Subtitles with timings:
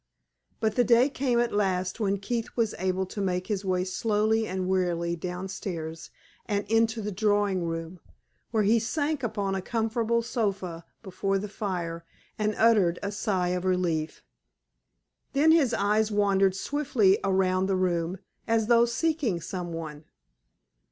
[0.59, 4.47] But the day came at last when Keith was able to make his way slowly
[4.47, 6.09] and wearily down stairs
[6.47, 7.99] and into the drawing room,
[8.49, 12.03] where he sank upon a comfortable sofa before the fire
[12.39, 14.23] and uttered a sigh of relief.
[15.33, 20.05] Then his eyes wandered swiftly around the room, as though seeking some one.